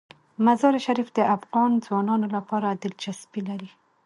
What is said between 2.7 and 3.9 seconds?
دلچسپي لري.